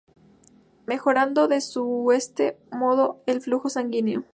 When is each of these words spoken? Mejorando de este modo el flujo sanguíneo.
Mejorando 0.87 1.47
de 1.47 1.57
este 1.57 2.57
modo 2.71 3.21
el 3.27 3.39
flujo 3.39 3.69
sanguíneo. 3.69 4.23